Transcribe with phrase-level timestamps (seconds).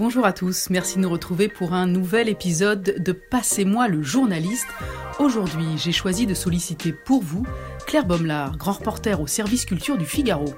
[0.00, 4.66] Bonjour à tous, merci de nous retrouver pour un nouvel épisode de Passez-moi le journaliste.
[5.18, 7.44] Aujourd'hui, j'ai choisi de solliciter pour vous
[7.86, 10.54] Claire Bommelard, grand reporter au service culture du Figaro.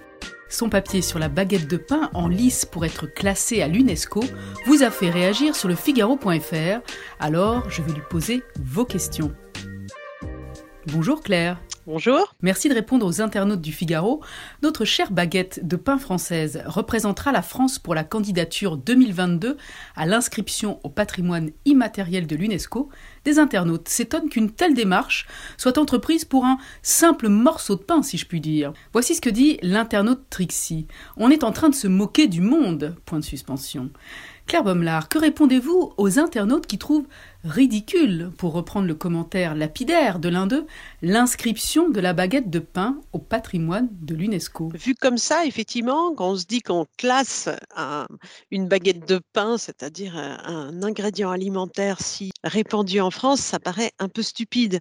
[0.48, 4.22] Son papier sur la baguette de pain en lice pour être classé à l'UNESCO
[4.66, 6.80] vous a fait réagir sur le figaro.fr.
[7.18, 9.32] Alors, je vais lui poser vos questions.
[10.88, 11.60] Bonjour Claire.
[11.86, 12.34] Bonjour.
[12.42, 14.20] Merci de répondre aux internautes du Figaro.
[14.62, 19.56] Notre chère baguette de pain française représentera la France pour la candidature 2022
[19.94, 22.88] à l'inscription au patrimoine immatériel de l'UNESCO.
[23.24, 28.18] Des internautes s'étonnent qu'une telle démarche soit entreprise pour un simple morceau de pain, si
[28.18, 28.72] je puis dire.
[28.92, 30.88] Voici ce que dit l'internaute Trixie.
[31.16, 32.96] On est en train de se moquer du monde.
[33.06, 33.90] Point de suspension.
[34.46, 37.06] Claire Bommelard, que répondez-vous aux internautes qui trouvent
[37.42, 40.66] ridicule, pour reprendre le commentaire lapidaire de l'un d'eux,
[41.00, 44.70] l'inscription de la baguette de pain au patrimoine de l'UNESCO?
[44.74, 47.48] Vu comme ça, effectivement, quand on se dit qu'on classe
[48.50, 54.08] une baguette de pain, c'est-à-dire un ingrédient alimentaire si répandu en France, ça paraît un
[54.08, 54.80] peu stupide.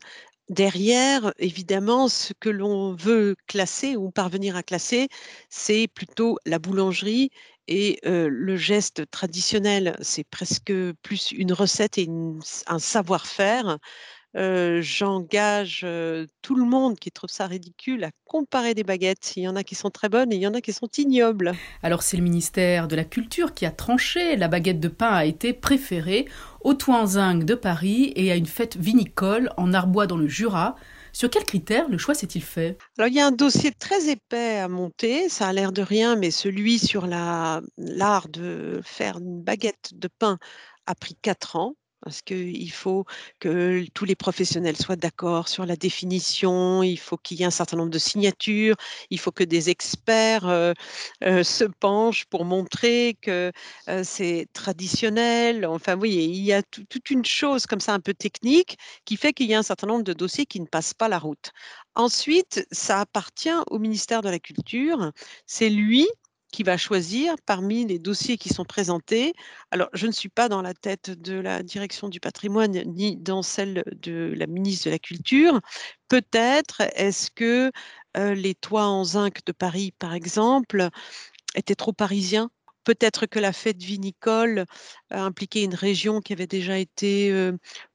[0.49, 5.07] Derrière, évidemment, ce que l'on veut classer ou parvenir à classer,
[5.49, 7.29] c'est plutôt la boulangerie
[7.67, 9.95] et le geste traditionnel.
[10.01, 12.09] C'est presque plus une recette et
[12.67, 13.77] un savoir-faire.
[14.33, 15.85] J'engage
[16.41, 19.33] tout le monde qui trouve ça ridicule à comparer des baguettes.
[19.35, 20.87] Il y en a qui sont très bonnes et il y en a qui sont
[20.97, 21.51] ignobles.
[21.83, 24.37] Alors c'est le ministère de la Culture qui a tranché.
[24.37, 26.27] La baguette de pain a été préférée
[26.61, 30.77] au Toinzingue de Paris et à une fête vinicole en Arbois dans le Jura.
[31.13, 32.77] Sur quels critères le choix s'est-il fait?
[32.97, 36.15] Alors, il y a un dossier très épais à monter, ça a l'air de rien,
[36.15, 37.61] mais celui sur l'art
[38.29, 40.37] de faire une baguette de pain
[40.85, 43.05] a pris quatre ans parce qu'il faut
[43.39, 47.51] que tous les professionnels soient d'accord sur la définition, il faut qu'il y ait un
[47.51, 48.75] certain nombre de signatures,
[49.09, 50.73] il faut que des experts
[51.21, 53.51] se penchent pour montrer que
[54.03, 55.65] c'est traditionnel.
[55.65, 59.33] Enfin, oui, il y a toute une chose comme ça un peu technique qui fait
[59.33, 61.51] qu'il y a un certain nombre de dossiers qui ne passent pas la route.
[61.95, 65.11] Ensuite, ça appartient au ministère de la Culture.
[65.45, 66.07] C'est lui
[66.51, 69.33] qui va choisir parmi les dossiers qui sont présentés.
[69.71, 73.41] Alors, je ne suis pas dans la tête de la direction du patrimoine ni dans
[73.41, 75.59] celle de la ministre de la Culture.
[76.09, 77.71] Peut-être est-ce que
[78.15, 80.89] les toits en zinc de Paris, par exemple,
[81.55, 82.49] étaient trop parisiens
[82.83, 84.65] Peut-être que la fête vinicole
[85.11, 87.31] impliquait une région qui avait déjà été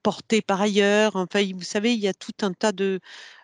[0.02, 1.16] portée par ailleurs.
[1.16, 3.00] Enfin, vous savez, il y a tout un tas de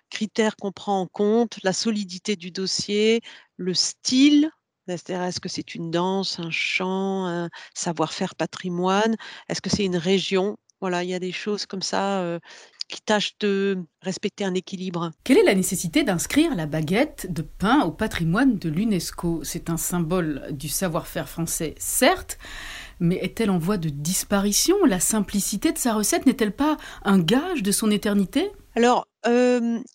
[0.09, 3.23] critères qu'on prend en compte, la solidité du dossier,
[3.57, 4.51] le style
[4.87, 9.17] c'est-à-dire, est-ce que c'est une danse, un chant, un savoir-faire patrimoine?
[9.49, 10.57] Est-ce que c'est une région?
[10.81, 12.39] Voilà, il y a des choses comme ça
[12.89, 15.13] qui tâchent de respecter un équilibre.
[15.25, 19.45] Quelle est la nécessité d'inscrire la baguette de pain au patrimoine de l'UNESCO?
[19.45, 22.37] C'est un symbole du savoir-faire français, certes,
[23.01, 24.77] mais est-elle en voie de disparition?
[24.85, 28.51] La simplicité de sa recette n'est-elle pas un gage de son éternité?
[28.75, 29.07] Alors,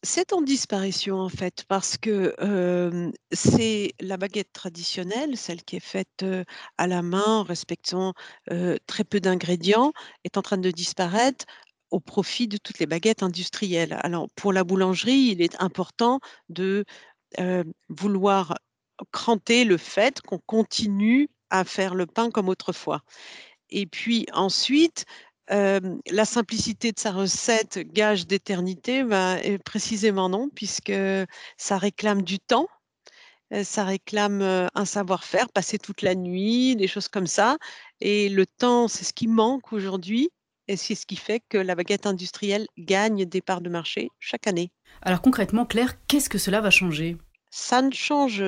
[0.03, 2.33] c'est en disparition en fait parce que,
[3.31, 6.25] c'est la baguette traditionnelle, celle qui est faite,
[6.77, 8.13] à la main en respectant,
[8.87, 9.93] très peu d'ingrédients,
[10.23, 11.45] est en train de disparaître
[11.91, 13.97] au profit de toutes les baguettes industrielles.
[14.01, 16.85] Alors pour la boulangerie, il est important de,
[17.89, 18.57] vouloir
[19.11, 23.03] cranter le fait qu'on continue à faire le pain comme autrefois
[23.69, 25.05] et puis ensuite,
[25.50, 29.03] la simplicité de sa recette, gage d'éternité?
[29.03, 30.94] Ben, précisément non, puisque
[31.58, 32.68] ça réclame du temps,
[33.63, 37.58] ça réclame, un savoir-faire, passer toute la nuit, des choses comme ça
[38.02, 40.30] et le temps, c'est ce qui manque aujourd'hui
[40.68, 44.47] et c'est ce qui fait que la baguette industrielle gagne des parts de marché chaque
[44.47, 44.72] année.
[45.02, 47.18] Alors concrètement, Claire, qu'est-ce que cela va changer?
[47.50, 48.44] Ça ne change,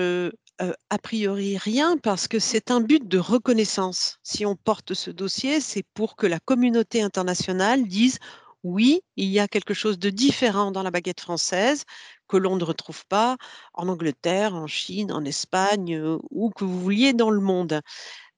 [0.59, 4.20] a priori rien parce que c'est un but de reconnaissance.
[4.24, 8.20] Si on porte ce dossier, c'est pour que la communauté internationale dise
[8.64, 11.86] oui, il y a quelque chose de différent dans la baguette française
[12.28, 13.38] que l'on ne retrouve pas
[13.74, 16.00] en Angleterre, en Chine, en Espagne,
[16.30, 17.81] ou que vous vouliez dans le monde.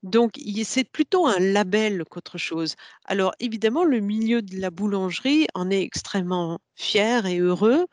[0.04, 2.76] Donc, c'est plutôt un label qu'autre chose.
[3.06, 7.86] Alors, évidemment, le milieu de la boulangerie en est extrêmement fier et heureux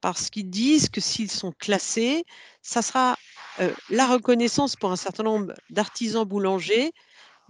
[0.00, 2.24] parce qu'ils disent que s'ils sont classés,
[2.62, 3.16] ça sera
[3.90, 6.92] la reconnaissance pour un certain nombre d'artisans boulangers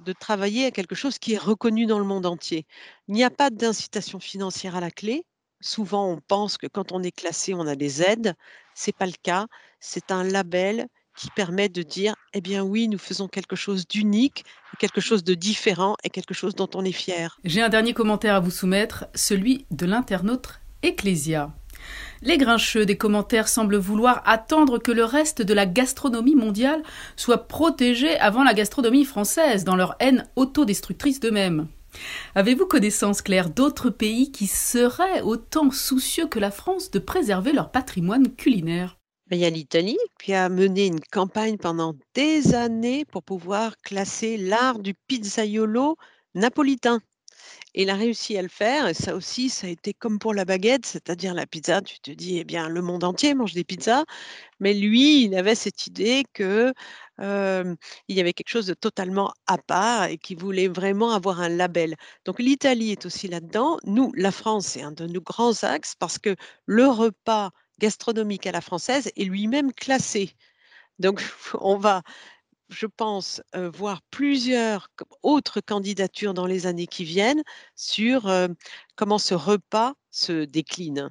[0.05, 2.67] de travailler à quelque chose qui est reconnu dans le monde entier.
[3.09, 5.25] Il n'y a pas d'incitation financière à la clé.
[5.61, 8.35] Souvent, on pense que quand on est classé, on a des aides.
[8.75, 9.47] Ce n'est pas le cas.
[9.81, 10.87] C'est un label
[11.17, 14.45] qui permet de dire, eh bien oui, nous faisons quelque chose d'unique,
[14.79, 17.39] quelque chose de différent et quelque chose dont on est fier.
[17.43, 21.55] J'ai un dernier commentaire à vous soumettre, celui de l'internaute Ecclesia.
[22.23, 26.83] Les grincheux des commentaires semblent vouloir attendre que le reste de la gastronomie mondiale
[27.17, 31.69] soit protégé avant la gastronomie française dans leur haine autodestructrice d'eux-mêmes.
[32.35, 37.71] Avez-vous connaissance, Claire, d'autres pays qui seraient autant soucieux que la France de préserver leur
[37.71, 38.99] patrimoine culinaire?
[39.31, 44.37] Il y a l'Italie qui a mené une campagne pendant des années pour pouvoir classer
[44.37, 45.97] l'art du pizzaiolo
[46.35, 47.01] napolitain.
[47.77, 50.87] Il a réussi à le faire ça aussi, ça a été comme pour la baguette,
[50.87, 54.05] c'est-à-dire la pizza, tu te dis: «Eh bien, le monde entier mange des pizzas».
[54.61, 56.73] Mais lui, il avait cette idée que,
[57.21, 61.49] il y avait quelque chose de totalement à part et qu'il voulait vraiment avoir un
[61.51, 61.97] label.
[62.27, 63.79] Donc l'Italie est aussi là-dedans.
[63.85, 66.37] Nous, la France, c'est un de nos grands axes parce que
[66.67, 67.51] le repas
[67.81, 70.35] gastronomique à la française est lui-même classé.
[70.99, 71.23] Donc
[71.61, 72.03] on va
[72.69, 74.89] je pense, voir plusieurs
[75.23, 77.43] autres candidatures dans les années qui viennent
[77.75, 78.31] sur,
[78.97, 81.11] comment ce repas se décline.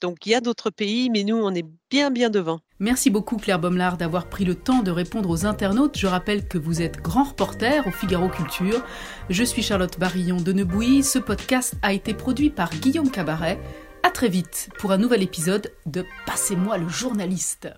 [0.00, 2.60] Donc il y a d'autres pays, mais nous, on est bien, bien devant.
[2.78, 5.98] Merci beaucoup Claire Bommelard d'avoir pris le temps de répondre aux internautes.
[5.98, 8.84] Je rappelle que vous êtes grand reporter au Figaro Culture.
[9.28, 11.02] Je suis Charlotte Barillon de Nebouy.
[11.02, 13.58] Ce podcast a été produit par Guillaume Cabaret.
[14.04, 17.68] À très vite pour un nouvel épisode de Passez-moi le journaliste.